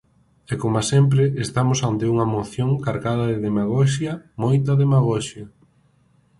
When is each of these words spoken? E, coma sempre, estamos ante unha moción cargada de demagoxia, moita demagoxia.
E, 0.51 0.53
coma 0.61 0.83
sempre, 0.91 1.23
estamos 1.45 1.79
ante 1.89 2.05
unha 2.13 2.29
moción 2.35 2.69
cargada 2.85 3.25
de 3.31 3.37
demagoxia, 3.47 4.13
moita 4.43 4.71
demagoxia. 4.83 5.45